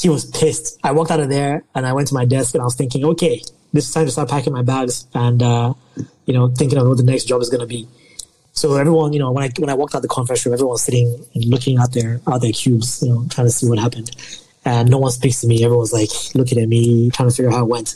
[0.00, 0.78] He was pissed.
[0.82, 3.04] I walked out of there, and I went to my desk, and I was thinking,
[3.04, 5.74] okay, this is time to start packing my bags and uh,
[6.26, 7.86] you know thinking of what the next job is going to be.
[8.52, 11.24] So everyone, you know, when I when I walked out the conference room, everyone's sitting
[11.34, 14.10] and looking out their out their cubes, you know, trying to see what happened,
[14.64, 15.64] and no one speaks to me.
[15.64, 17.94] Everyone's like looking at me, trying to figure out how it went.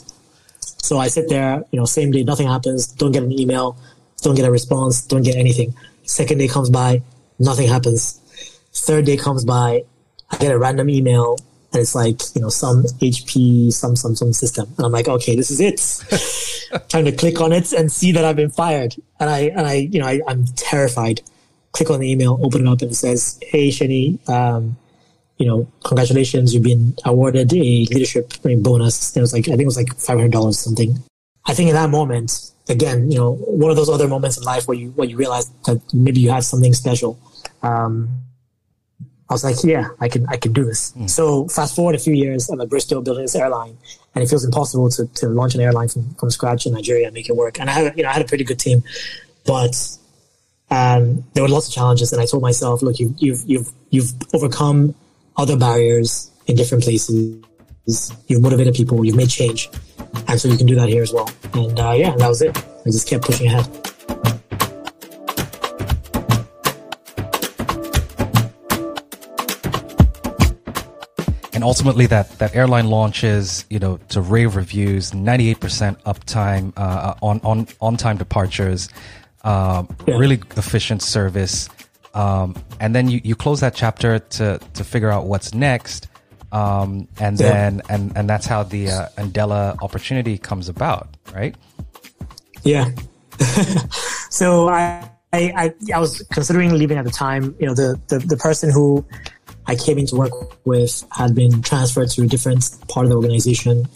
[0.59, 2.87] So I sit there, you know, same day, nothing happens.
[2.87, 3.77] Don't get an email,
[4.21, 5.73] don't get a response, don't get anything.
[6.03, 7.01] Second day comes by,
[7.39, 8.21] nothing happens.
[8.71, 9.83] Third day comes by,
[10.29, 11.37] I get a random email
[11.75, 15.35] and it's like you know some HP, some some some system, and I'm like, okay,
[15.35, 16.87] this is it.
[16.89, 19.73] Time to click on it and see that I've been fired, and I and I
[19.73, 21.21] you know I, am terrified.
[21.73, 24.77] Click on the email, open it up, and it says, "Hey, Seni, um,
[25.37, 29.63] you know, congratulations, you've been awarded a leadership bonus." And it was like I think
[29.63, 30.97] it was like five hundred dollars something.
[31.45, 34.65] I think in that moment, again, you know, one of those other moments in life
[34.65, 37.19] where you where you realize that maybe you had something special.
[37.61, 38.24] Um,
[39.29, 40.91] I was like, yeah, I can, I can do this.
[40.91, 41.09] Mm.
[41.09, 43.77] So fast forward a few years, I'm at Bristow building this airline,
[44.13, 47.13] and it feels impossible to, to launch an airline from, from scratch in Nigeria and
[47.13, 47.59] make it work.
[47.59, 48.83] And I had, you know, I had a pretty good team,
[49.45, 49.75] but
[50.69, 52.13] um, there were lots of challenges.
[52.13, 54.93] And I told myself, look, you, you've, you've, you've overcome
[55.37, 57.41] other barriers in different places.
[58.27, 59.03] You've motivated people.
[59.05, 59.69] You've made change,
[60.27, 61.29] and so you can do that here as well.
[61.53, 62.57] And uh, yeah, that was it.
[62.57, 63.94] I just kept pushing ahead.
[71.65, 75.57] Ultimately that that airline launches you know to rave reviews 98%
[76.03, 78.89] uptime uh, uh, on on on time departures
[79.43, 79.83] yeah.
[80.07, 81.69] really efficient service
[82.13, 86.07] um, and then you, you close that chapter to to figure out what's next
[86.51, 87.49] um, and yeah.
[87.49, 91.55] then and and that's how the uh, Andela opportunity comes about right
[92.63, 92.89] yeah
[94.29, 98.37] so I, I I was considering leaving at the time you know the the, the
[98.37, 99.05] person who
[99.67, 100.33] I came into work
[100.65, 103.87] with had been transferred to a different part of the organization.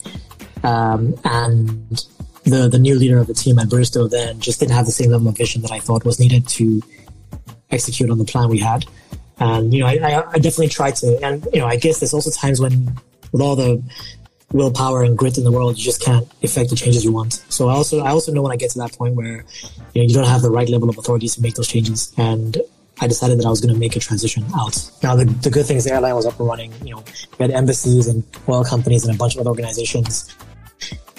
[0.62, 2.04] Um, and
[2.44, 5.10] the, the new leader of the team at Bristow then just didn't have the same
[5.10, 6.82] level of vision that I thought was needed to
[7.70, 8.84] execute on the plan we had.
[9.38, 12.30] And, you know, I, I definitely tried to, and, you know, I guess there's also
[12.30, 12.94] times when
[13.32, 13.82] with all the
[14.52, 17.42] willpower and grit in the world, you just can't effect the changes you want.
[17.48, 19.44] So I also, I also know when I get to that point where,
[19.94, 22.12] you know, you don't have the right level of authority to make those changes.
[22.16, 22.58] And
[23.00, 24.90] I decided that I was going to make a transition out.
[25.02, 26.72] Now, the, the good thing is the airline was up and running.
[26.84, 27.04] You know,
[27.38, 30.34] we had embassies and oil companies and a bunch of other organizations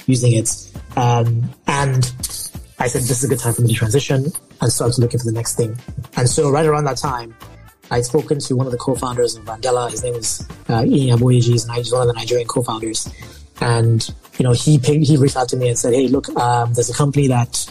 [0.06, 0.50] using it.
[0.96, 2.12] Um, and
[2.80, 4.26] I said, this is a good time for me to transition
[4.62, 5.78] and start looking for the next thing.
[6.18, 7.36] And so right around that time,
[7.90, 9.90] I'd spoken to one of the co-founders of Andela.
[9.90, 11.54] His name is uh, Ian Aboyeji.
[11.76, 13.10] He's one of the Nigerian co-founders.
[13.60, 14.08] And,
[14.40, 16.94] you know, he he reached out to me and said, hey, look, um, there's a
[16.94, 17.70] company that,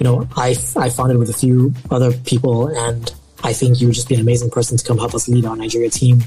[0.00, 3.12] you know, I, I founded with a few other people and
[3.44, 5.56] I think you would just be an amazing person to come help us lead our
[5.56, 6.20] Nigeria team.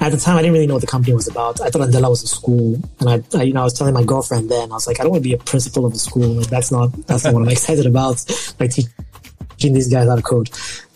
[0.00, 1.60] At the time, I didn't really know what the company was about.
[1.60, 4.02] I thought Andela was a school, and I, I, you know, I was telling my
[4.02, 6.28] girlfriend then, I was like, I don't want to be a principal of a school.
[6.28, 8.24] Like, that's not, that's not what I'm excited about.
[8.58, 10.48] Like teaching these guys how to code.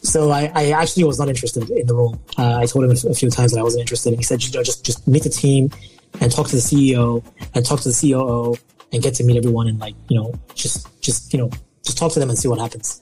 [0.03, 2.19] So I, I actually was not interested in the role.
[2.39, 4.53] Uh, I told him a, few times that I wasn't interested, and he said, you
[4.53, 5.71] know, just just meet the team
[6.21, 8.57] and talk to the CEO and talk to the COO
[8.93, 11.51] and get to meet everyone and like, you know, just just you know,
[11.83, 13.01] just talk to them and see what happens.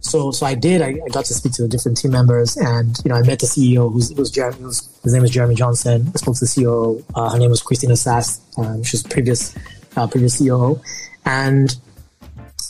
[0.00, 0.82] So, so I did.
[0.82, 3.40] I, I, got to speak to the different team members, and you know, I met
[3.40, 4.58] the CEO, who's, who's Jeremy.
[4.60, 6.10] Who's, his name is Jeremy Johnson.
[6.14, 7.02] I spoke to the CEO.
[7.14, 8.40] Uh, her name was Christina Sass.
[8.58, 9.54] Um, she's previous
[9.96, 10.82] uh, previous CEO,
[11.24, 11.74] and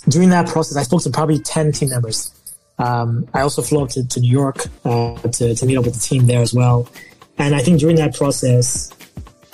[0.09, 2.31] during that process, I spoke to probably ten team members.
[2.79, 5.95] Um, I also flew up to, to New York uh, to, to meet up with
[5.95, 6.89] the team there as well.
[7.39, 8.91] And I think during that process,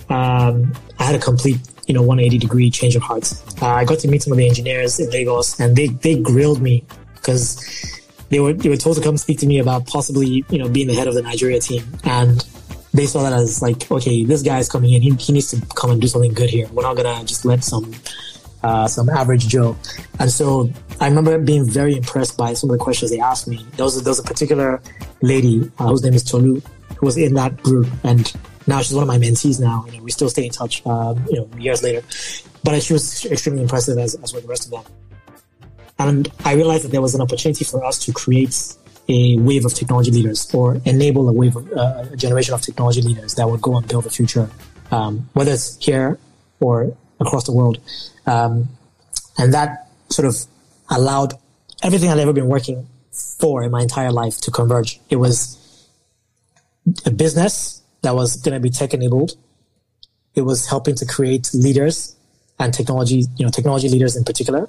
[0.09, 3.33] um, I had a complete, you know, 180 degree change of heart.
[3.61, 6.61] Uh, I got to meet some of the engineers in Lagos, and they they grilled
[6.61, 6.85] me
[7.21, 10.69] because they were they were told to come speak to me about possibly you know
[10.69, 12.45] being the head of the Nigeria team, and
[12.93, 15.61] they saw that as like okay, this guy is coming in, he, he needs to
[15.75, 16.69] come and do something good here.
[16.73, 17.93] We're not gonna just let some
[18.63, 19.77] uh, some average Joe.
[20.19, 23.65] And so I remember being very impressed by some of the questions they asked me.
[23.77, 24.83] There was there was a particular
[25.23, 26.61] lady uh, whose name is Tolu
[26.97, 28.33] who was in that group, and
[28.67, 29.61] now she's one of my mentees.
[29.61, 32.03] Now you know, we still stay in touch, um, you know, years later.
[32.63, 34.93] But she was extremely impressive as, as were the rest of them.
[36.01, 38.57] And I realized that there was an opportunity for us to create
[39.07, 43.03] a wave of technology leaders or enable a wave of uh, a generation of technology
[43.03, 44.49] leaders that would go and build the future,
[44.91, 46.19] um, whether it's here
[46.59, 47.79] or across the world.
[48.27, 48.71] Um,
[49.37, 50.37] and that sort of
[50.89, 51.35] allowed
[51.83, 55.01] everything I'd ever been working for in my entire life to converge.
[55.11, 55.59] It was
[57.05, 59.33] a business that was going to be tech enabled.
[60.35, 62.17] It was helping to create leaders
[62.59, 64.67] and technology, you know, technology leaders in particular.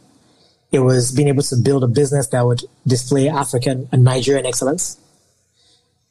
[0.72, 4.98] It was being able to build a business that would display African and Nigerian excellence.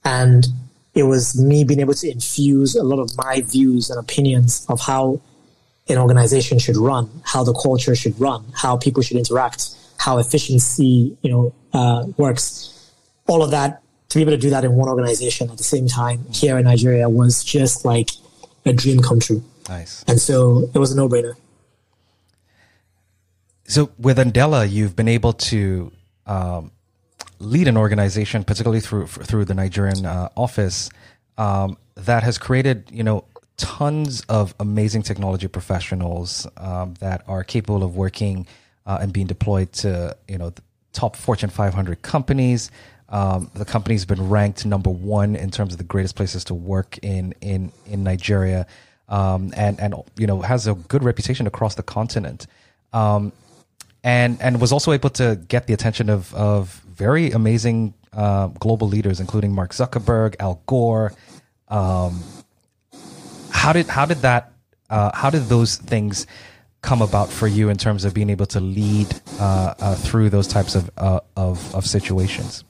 [0.04, 0.46] And
[0.94, 4.80] it was me being able to infuse a lot of my views and opinions of
[4.80, 5.20] how
[5.88, 11.16] an organization should run, how the culture should run, how people should interact, how efficiency,
[11.22, 12.92] you know, uh, works.
[13.26, 15.86] All of that to be able to do that in one organization at the same
[15.86, 18.10] time here in Nigeria was just like
[18.66, 19.42] a dream come true.
[19.68, 20.04] Nice.
[20.08, 21.34] And so it was a no brainer.
[23.70, 25.92] So with Andela, you've been able to
[26.26, 26.72] um,
[27.38, 30.90] lead an organization, particularly through through the Nigerian uh, office,
[31.38, 33.22] um, that has created you know
[33.56, 38.44] tons of amazing technology professionals um, that are capable of working
[38.86, 40.52] uh, and being deployed to you know
[40.92, 42.72] top Fortune 500 companies.
[43.08, 46.98] Um, the company's been ranked number one in terms of the greatest places to work
[47.02, 48.66] in in in Nigeria,
[49.08, 52.48] um, and and you know has a good reputation across the continent.
[52.92, 53.32] Um,
[54.02, 58.88] and and was also able to get the attention of of very amazing uh, global
[58.88, 61.12] leaders, including Mark Zuckerberg, Al Gore.
[61.68, 62.22] Um,
[63.50, 64.52] how did how did that
[64.88, 66.26] uh, how did those things
[66.82, 69.06] come about for you in terms of being able to lead
[69.38, 72.64] uh, uh through those types of, uh, of of situations?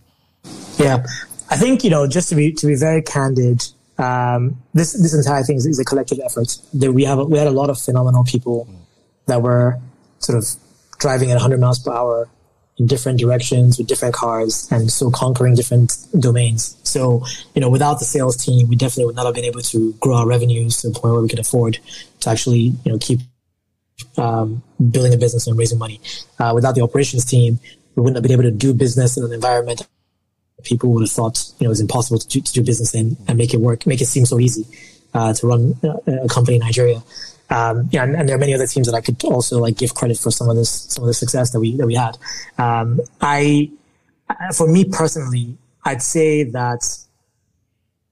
[0.78, 1.04] Yeah,
[1.50, 3.64] I think you know just to be to be very candid.
[3.98, 6.56] Um, this this entire thing is, is a collective effort.
[6.74, 8.68] That we have we had a lot of phenomenal people
[9.26, 9.78] that were
[10.18, 10.44] sort of
[11.00, 12.28] driving at 100 miles per hour
[12.78, 16.76] in different directions with different cars and so conquering different domains.
[16.82, 19.92] So, you know, without the sales team, we definitely would not have been able to
[19.94, 21.78] grow our revenues to the point where we could afford
[22.20, 23.20] to actually, you know, keep
[24.16, 26.00] um, building a business and raising money.
[26.38, 27.58] Uh, without the operations team,
[27.96, 29.86] we wouldn't have been able to do business in an environment
[30.64, 33.16] people would have thought, you know, it was impossible to do, to do business in
[33.28, 34.66] and make it work, make it seem so easy
[35.14, 35.74] uh, to run
[36.06, 37.02] a company in Nigeria.
[37.50, 39.94] Um, yeah, and, and, there are many other teams that I could also like give
[39.94, 42.16] credit for some of this, some of the success that we that we had.
[42.58, 43.70] Um, I,
[44.54, 46.96] for me personally, I'd say that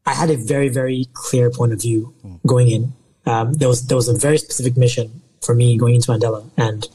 [0.07, 2.13] I had a very very clear point of view
[2.47, 2.93] going in.
[3.27, 6.89] Um, there was there was a very specific mission for me going into Andela, and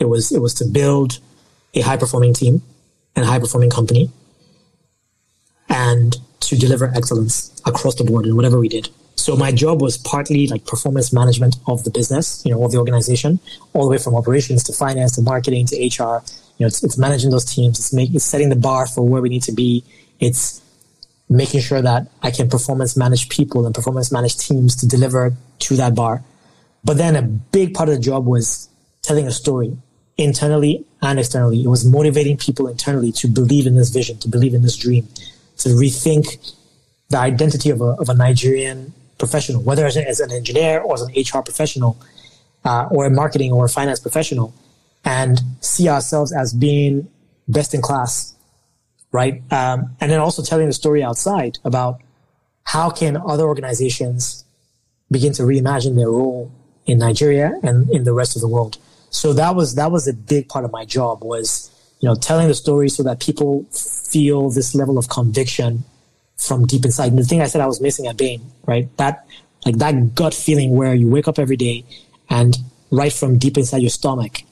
[0.00, 1.20] it was it was to build
[1.74, 2.62] a high performing team
[3.14, 4.10] and a high performing company,
[5.68, 8.88] and to deliver excellence across the board in whatever we did.
[9.16, 12.78] So my job was partly like performance management of the business, you know, of the
[12.78, 13.38] organization,
[13.72, 16.22] all the way from operations to finance to marketing to HR.
[16.58, 17.78] You know, it's, it's managing those teams.
[17.78, 19.84] It's, it's setting the bar for where we need to be.
[20.20, 20.60] It's
[21.28, 25.76] making sure that I can performance manage people and performance manage teams to deliver to
[25.76, 26.22] that bar.
[26.84, 28.68] But then a big part of the job was
[29.02, 29.76] telling a story
[30.16, 31.62] internally and externally.
[31.62, 35.08] It was motivating people internally to believe in this vision, to believe in this dream,
[35.58, 36.52] to rethink
[37.08, 41.02] the identity of a, of a Nigerian professional, whether as, as an engineer or as
[41.02, 41.98] an HR professional,
[42.64, 44.54] uh, or a marketing or a finance professional,
[45.04, 47.08] and see ourselves as being
[47.46, 48.34] best in class,
[49.12, 49.42] right?
[49.52, 52.00] Um, and then also telling the story outside about
[52.64, 54.44] how can other organizations
[55.10, 56.50] begin to reimagine their role
[56.86, 58.78] in Nigeria and in the rest of the world.
[59.10, 62.48] So that was that was a big part of my job was you know telling
[62.48, 65.84] the story so that people feel this level of conviction
[66.36, 67.12] from deep inside.
[67.12, 68.94] And the thing I said I was missing at Bain, right?
[68.96, 69.26] That
[69.64, 71.84] like that gut feeling where you wake up every day
[72.28, 72.56] and
[72.90, 74.42] right from deep inside your stomach,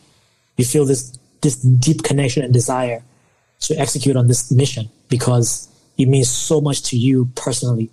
[0.57, 3.03] you feel this this deep connection and desire
[3.61, 5.69] to execute on this mission because
[5.99, 7.91] it means so much to you personally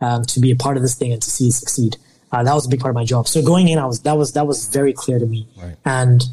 [0.00, 1.96] um, to be a part of this thing and to see it succeed.
[2.32, 3.28] Uh, that was a big part of my job.
[3.28, 5.46] So going in, I was that was that was very clear to me.
[5.56, 5.76] Right.
[5.84, 6.24] And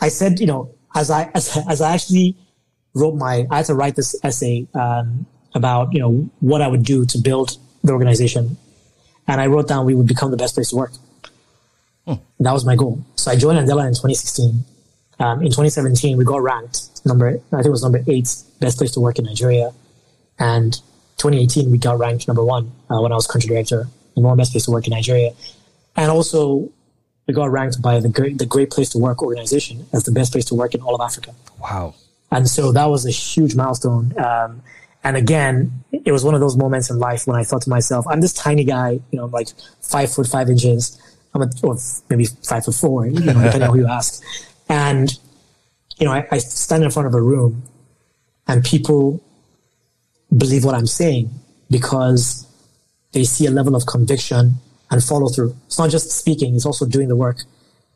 [0.00, 2.36] I said, you know, as I as, as I actually
[2.94, 6.84] wrote my, I had to write this essay um, about you know what I would
[6.84, 8.56] do to build the organization,
[9.26, 10.92] and I wrote down we would become the best place to work.
[12.06, 12.14] Hmm.
[12.40, 13.04] That was my goal.
[13.16, 14.64] So I joined Andela in 2016.
[15.18, 18.28] Um, in 2017, we got ranked number, I think it was number eight
[18.60, 19.72] best place to work in Nigeria,
[20.38, 20.74] and
[21.16, 24.52] 2018 we got ranked number one uh, when I was country director, number one best
[24.52, 25.30] place to work in Nigeria,
[25.96, 26.70] and also
[27.26, 30.32] we got ranked by the great, the Great Place to Work organization as the best
[30.32, 31.34] place to work in all of Africa.
[31.60, 31.94] Wow!
[32.30, 34.16] And so that was a huge milestone.
[34.18, 34.62] Um,
[35.06, 38.04] and again, it was one of those moments in life when I thought to myself,
[38.08, 39.46] I'm this tiny guy, you know, like
[39.80, 41.00] five foot five inches.
[41.32, 41.76] I'm a, or
[42.10, 44.20] maybe five foot four, you know, depending on who you ask.
[44.68, 45.16] And,
[45.98, 47.62] you know, I, I stand in front of a room
[48.48, 49.22] and people
[50.36, 51.30] believe what I'm saying
[51.70, 52.44] because
[53.12, 54.54] they see a level of conviction
[54.90, 55.56] and follow through.
[55.66, 57.44] It's not just speaking, it's also doing the work.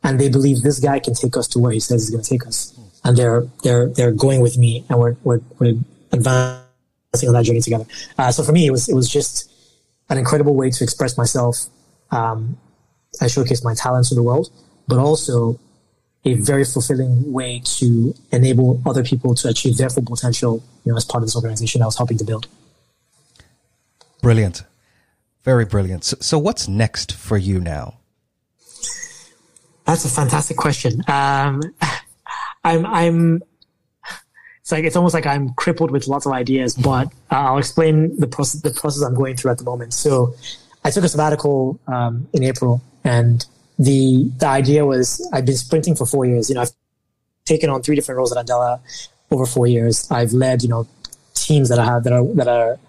[0.01, 2.29] And they believe this guy can take us to where he says he's going to
[2.29, 2.73] take us.
[3.03, 5.75] And they're, they're, they're going with me and we're, we're, we're
[6.13, 6.61] advancing
[7.13, 7.85] on that journey together.
[8.17, 9.51] Uh, so for me, it was it was just
[10.09, 11.67] an incredible way to express myself.
[12.11, 12.57] Um,
[13.19, 14.49] I showcase my talents to the world,
[14.87, 15.59] but also
[16.23, 20.63] a very fulfilling way to enable other people to achieve their full potential.
[20.85, 22.47] You know, as part of this organization I was helping to build.
[24.21, 24.63] Brilliant,
[25.43, 26.05] very brilliant.
[26.05, 27.97] So, so what's next for you now?
[29.85, 31.03] That's a fantastic question.
[31.09, 31.61] Um,
[32.63, 33.43] I'm I'm
[34.61, 38.15] it's like it's almost like I'm crippled with lots of ideas, but uh, I'll explain
[38.19, 39.93] the process the process I'm going through at the moment.
[39.93, 40.35] So,
[40.85, 43.45] I took a sabbatical um, in April, and
[43.79, 46.49] the the idea was I've been sprinting for four years.
[46.49, 46.71] You know, I've
[47.45, 48.79] taken on three different roles at Andela
[49.31, 50.09] over four years.
[50.11, 50.87] I've led you know
[51.33, 52.79] teams that I have that are that are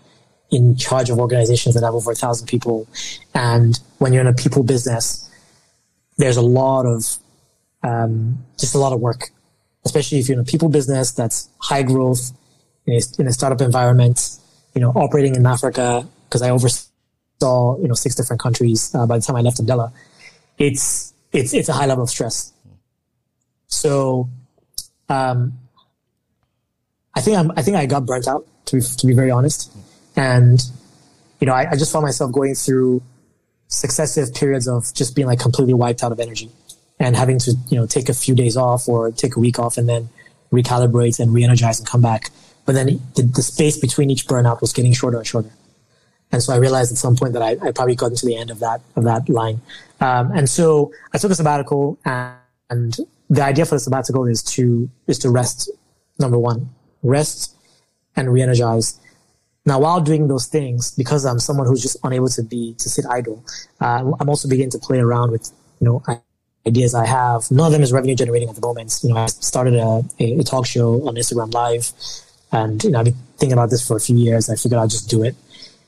[0.50, 2.86] in charge of organizations that have over a thousand people,
[3.34, 5.26] and when you're in a people business,
[6.18, 7.16] there's a lot of
[7.82, 9.30] um, just a lot of work
[9.84, 12.32] especially if you're in a people business that's high growth
[12.86, 14.38] in a, in a startup environment,
[14.74, 19.18] you know, operating in Africa, because I oversaw, you know, six different countries uh, by
[19.18, 19.92] the time I left Andela.
[20.58, 22.52] It's, it's, it's a high level of stress.
[23.66, 24.28] So,
[25.08, 25.58] um,
[27.14, 29.70] I think I'm, I think I got burnt out to be, to be very honest.
[30.16, 30.62] And,
[31.40, 33.02] you know, I, I just found myself going through
[33.68, 36.50] successive periods of just being like completely wiped out of energy
[37.02, 39.76] and having to you know take a few days off or take a week off
[39.76, 40.08] and then
[40.52, 42.30] recalibrate and re-energize and come back.
[42.64, 45.50] But then the, the space between each burnout was getting shorter and shorter.
[46.30, 48.50] And so I realized at some point that I, I probably got to the end
[48.50, 49.60] of that of that line.
[50.00, 52.36] Um, and so I took a sabbatical, and,
[52.70, 52.96] and
[53.28, 55.70] the idea for the sabbatical is to is to rest.
[56.18, 56.70] Number one,
[57.02, 57.56] rest
[58.16, 59.00] and re-energize.
[59.64, 63.06] Now, while doing those things, because I'm someone who's just unable to be to sit
[63.08, 63.44] idle,
[63.80, 65.50] uh, I'm also beginning to play around with
[65.80, 66.02] you know
[66.66, 67.50] ideas I have.
[67.50, 69.00] None of them is revenue generating at the moment.
[69.02, 71.92] You know, I started a, a, a, talk show on Instagram Live,
[72.52, 74.48] and you know, I've been thinking about this for a few years.
[74.48, 75.34] I figured I'll just do it.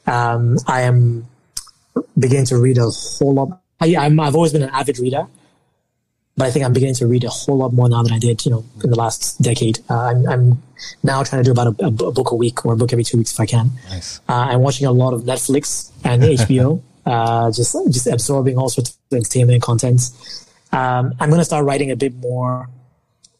[0.06, 1.26] Um, I am
[2.18, 3.60] beginning to read a whole lot.
[3.80, 5.26] I, I'm, I've always been an avid reader,
[6.36, 8.44] but I think I'm beginning to read a whole lot more now than I did,
[8.44, 9.78] you know, in the last decade.
[9.88, 10.62] Uh, I'm, I'm,
[11.02, 13.16] now trying to do about a, a, book a week or a book every two
[13.16, 13.70] weeks if I can.
[13.88, 14.20] Nice.
[14.28, 18.90] Uh, I'm watching a lot of Netflix and HBO, uh, just just absorbing all sorts
[18.90, 20.10] of entertainment content.
[20.74, 22.68] Um, I'm going to start writing a bit more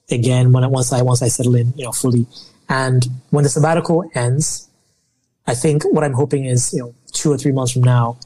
[0.09, 2.27] again when once I once I settle in, you know, fully.
[2.69, 4.69] And when the sabbatical ends,
[5.47, 8.19] I think what I'm hoping is, you know, two or three months from now,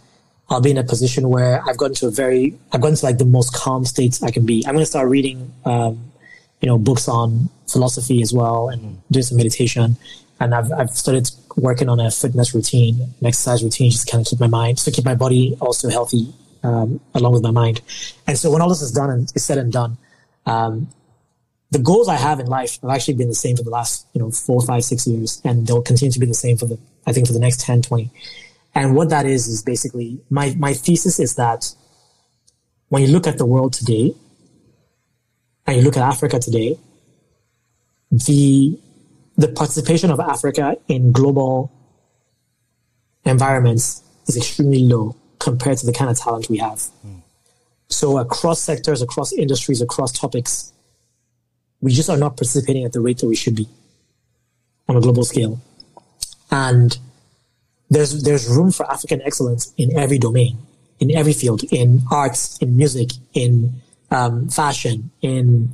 [0.50, 3.16] I'll be in a position where I've gotten to a very, I've gotten to like
[3.16, 4.62] the most calm state I can be.
[4.66, 6.12] I'm going to start reading, um,
[6.60, 9.96] you know, books on philosophy as well and doing some meditation.
[10.38, 14.28] And I've, I've started working on a fitness routine, an exercise routine, just kind of
[14.28, 16.32] keep my mind, to keep my body also healthy,
[16.62, 17.80] um, along with my mind.
[18.26, 19.98] And so when all this is done and is said and done,
[20.46, 20.88] um,
[21.70, 24.20] the goals I have in life have actually been the same for the last, you
[24.20, 25.40] know, four, five, six years.
[25.44, 27.82] And they'll continue to be the same for the, I think for the next 10,
[27.82, 28.10] 20.
[28.74, 31.74] And what that is, is basically my, my thesis is that
[32.88, 34.14] when you look at the world today
[35.66, 36.78] and you look at Africa today,
[38.10, 38.78] the,
[39.36, 41.70] the participation of Africa in global
[43.24, 46.78] environments is extremely low compared to the kind of talent we have.
[47.06, 47.22] Mm.
[47.88, 50.72] So across sectors, across industries, across topics,
[51.80, 53.68] we just are not participating at the rate that we should be
[54.88, 55.60] on a global scale.
[56.50, 56.96] And
[57.90, 60.58] there's there's room for African excellence in every domain,
[60.98, 63.80] in every field, in arts, in music, in
[64.10, 65.70] um, fashion, in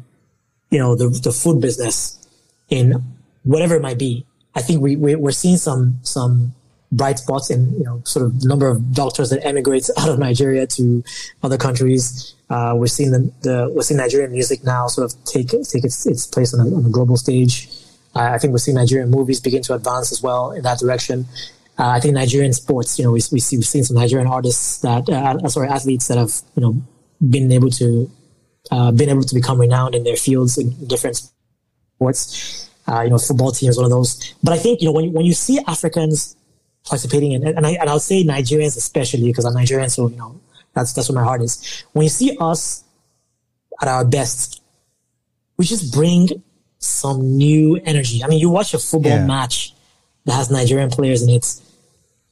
[0.71, 2.27] you know the the food business,
[2.69, 3.03] in
[3.43, 4.25] whatever it might be.
[4.55, 6.55] I think we, we we're seeing some some
[6.97, 10.67] bright spots in you know sort of number of doctors that emigrate out of Nigeria
[10.67, 11.03] to
[11.43, 12.35] other countries.
[12.51, 16.07] Uh, we're seeing the, the we're seeing Nigerian music now sort of take take its,
[16.07, 17.69] its place on a, on a global stage.
[18.15, 21.27] Uh, I think we're seeing Nigerian movies begin to advance as well in that direction.
[21.79, 24.79] Uh, I think Nigerian sports, you know, we, we see, we've seen some Nigerian artists
[24.83, 26.81] that, uh, sorry, athletes that have, you know,
[27.29, 28.09] been able to,
[28.71, 31.21] uh, been able to become renowned in their fields in different
[31.97, 32.71] sports.
[32.87, 34.35] Uh, you know, football team is one of those.
[34.43, 36.37] But I think, you know, when, when you see Africans
[36.85, 40.41] participating in, and I, and I'll say Nigerians especially because I'm Nigerian, so, you know,
[40.75, 41.85] that's, that's where my heart is.
[41.93, 42.85] When you see us
[43.81, 44.63] at our best,
[45.57, 46.43] we just bring
[46.79, 48.23] some new energy.
[48.23, 49.27] I mean, you watch a football yeah.
[49.27, 49.75] match
[50.25, 51.61] that has Nigerian players in it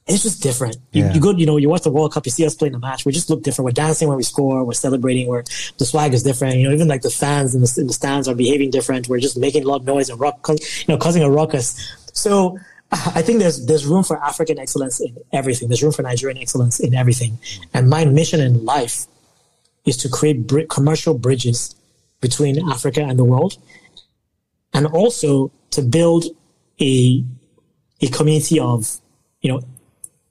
[0.05, 0.77] it's just different.
[0.91, 1.13] You, yeah.
[1.13, 3.05] you go, you know, you watch the World Cup, you see us playing the match.
[3.05, 3.65] We just look different.
[3.65, 4.63] We're dancing when we score.
[4.65, 5.27] We're celebrating.
[5.27, 5.43] Where
[5.77, 6.57] the swag is different.
[6.57, 9.07] You know, even like the fans in the, in the stands are behaving different.
[9.07, 10.57] We're just making a lot of noise and rock, you
[10.89, 11.95] know, causing a ruckus.
[12.11, 12.59] So
[12.93, 15.67] I think there's there's room for African excellence in everything.
[15.67, 17.39] There's room for Nigerian excellence in everything.
[17.73, 19.07] And my mission in life
[19.85, 21.75] is to create br- commercial bridges
[22.21, 23.57] between Africa and the world,
[24.73, 26.25] and also to build
[26.79, 27.23] a
[28.01, 28.99] a community of
[29.41, 29.61] you know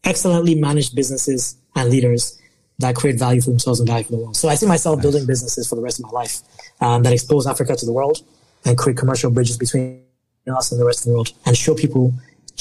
[0.04, 2.38] excellently managed businesses and leaders
[2.78, 4.36] that create value for themselves and value for the world.
[4.36, 5.02] So I see myself nice.
[5.02, 6.42] building businesses for the rest of my life
[6.80, 8.18] um, that expose Africa to the world
[8.64, 10.02] and create commercial bridges between
[10.46, 12.12] us and the rest of the world and show people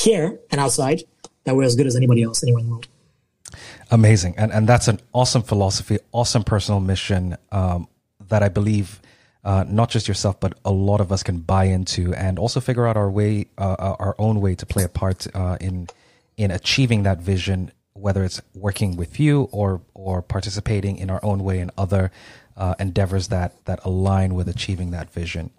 [0.04, 1.04] here and outside
[1.44, 2.88] that we're as good as anybody else anywhere in the world.
[3.90, 4.36] Amazing.
[4.38, 7.88] And, and that's an awesome philosophy, awesome personal mission um,
[8.30, 9.02] that I believe
[9.44, 12.88] uh, not just yourself, but a lot of us can buy into and also figure
[12.88, 15.88] out our way, uh, uh our own way to play a part uh, in
[16.38, 21.44] in achieving that vision, whether it's working with you or or participating in our own
[21.44, 22.12] way in other
[22.56, 25.50] uh, endeavors that that align with achieving that vision.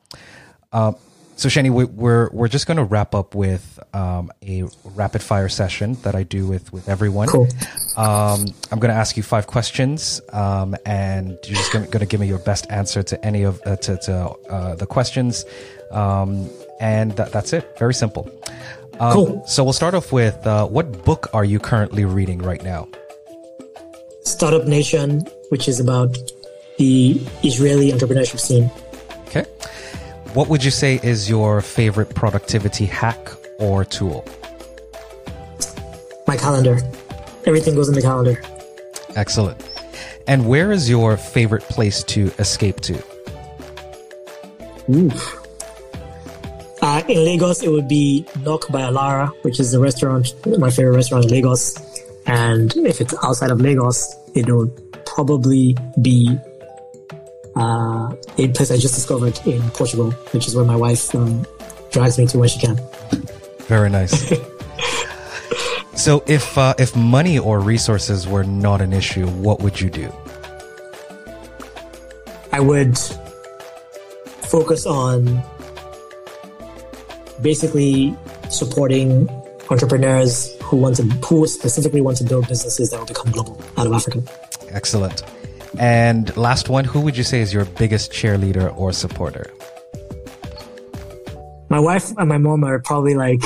[1.43, 4.63] So Seni, we, we're we're just going to wrap up with um, a
[4.95, 7.27] rapid fire session that I do with with everyone.
[7.27, 7.49] Cool.
[7.97, 12.21] Um, I'm going to ask you five questions, um, and you're just going to give
[12.21, 14.15] me your best answer to any of uh, to, to
[14.51, 15.45] uh, the questions,
[15.91, 17.77] um, and that, that's it.
[17.77, 18.31] Very simple.
[19.01, 19.43] Um, cool.
[19.49, 22.87] So we'll start off with uh, what book are you currently reading right now?
[24.23, 26.17] Startup Nation, which is about
[26.79, 28.71] the Israeli entrepreneurship scene.
[29.27, 29.45] Okay.
[30.35, 33.29] What would you say is your favorite productivity hack
[33.59, 34.25] or tool?
[36.27, 36.79] My calendar.
[37.45, 38.43] Everything goes in the calendar.
[39.15, 39.63] Excellent.
[40.27, 42.95] And where is your favorite place to escape to?
[44.89, 45.39] Oof.
[46.81, 50.97] Uh, in Lagos, it would be Nok by Alara, which is the restaurant, my favorite
[50.97, 51.77] restaurant in Lagos.
[52.27, 54.71] And if it's outside of Lagos, it would
[55.05, 56.39] probably be
[57.57, 61.47] uh, a place I just discovered in Portugal, which is where my wife um,
[61.91, 62.81] drives me to when she can.
[63.67, 64.33] Very nice.
[65.95, 70.13] so, if uh, if money or resources were not an issue, what would you do?
[72.53, 72.99] I would
[74.43, 75.43] focus on
[77.41, 78.15] basically
[78.51, 79.29] supporting
[79.71, 83.87] entrepreneurs who want to who specifically want to build businesses that will become global out
[83.87, 84.23] of Africa.
[84.69, 85.23] Excellent.
[85.79, 89.51] And last one, who would you say is your biggest cheerleader or supporter?
[91.69, 93.43] My wife and my mom are probably like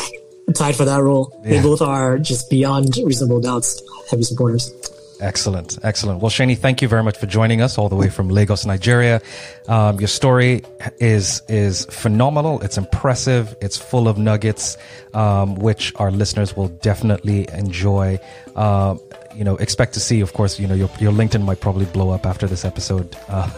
[0.55, 1.39] tied for that role.
[1.45, 1.51] Yeah.
[1.51, 4.73] They both are just beyond reasonable doubts heavy supporters.
[5.21, 6.21] Excellent, excellent.
[6.21, 9.23] Well, Seni, thank you very much for joining us all the way from Lagos, Nigeria.
[9.69, 10.63] Um, your story
[10.99, 12.61] is is phenomenal.
[12.63, 13.57] It's impressive.
[13.61, 14.77] It's full of nuggets,
[15.15, 18.19] um, which our listeners will definitely enjoy.
[18.55, 18.97] Uh,
[19.35, 20.21] you know, expect to see.
[20.21, 23.17] Of course, you know your your LinkedIn might probably blow up after this episode.
[23.29, 23.51] Uh,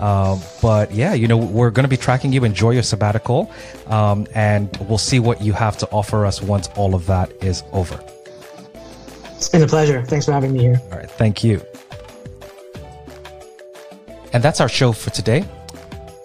[0.00, 2.42] um, but yeah, you know, we're going to be tracking you.
[2.42, 3.50] Enjoy your sabbatical,
[3.86, 7.62] um, and we'll see what you have to offer us once all of that is
[7.72, 8.02] over.
[9.40, 10.02] It's been a pleasure.
[10.04, 10.78] Thanks for having me here.
[10.92, 11.10] All right.
[11.10, 11.62] Thank you.
[14.34, 15.46] And that's our show for today.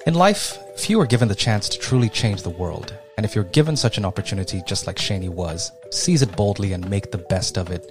[0.05, 2.93] In life, few are given the chance to truly change the world.
[3.15, 6.89] And if you're given such an opportunity, just like Seni was, seize it boldly and
[6.89, 7.89] make the best of it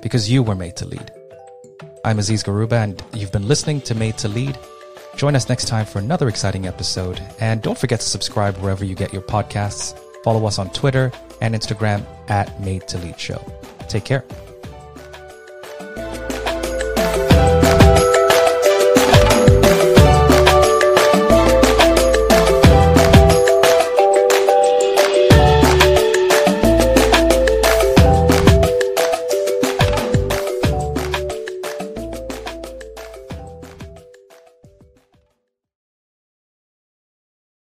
[0.00, 1.10] because you were made to lead.
[2.04, 4.56] I'm Aziz Garuba, and you've been listening to Made to Lead.
[5.16, 7.20] Join us next time for another exciting episode.
[7.40, 9.98] And don't forget to subscribe wherever you get your podcasts.
[10.22, 11.10] Follow us on Twitter
[11.40, 13.44] and Instagram at Made to Lead Show.
[13.88, 14.24] Take care.